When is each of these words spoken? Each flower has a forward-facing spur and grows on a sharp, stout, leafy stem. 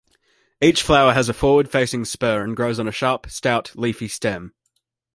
Each 0.63 0.81
flower 0.81 1.13
has 1.13 1.29
a 1.29 1.33
forward-facing 1.35 2.05
spur 2.05 2.43
and 2.43 2.55
grows 2.57 2.79
on 2.79 2.87
a 2.87 2.91
sharp, 2.91 3.29
stout, 3.29 3.71
leafy 3.75 4.07
stem. 4.07 4.55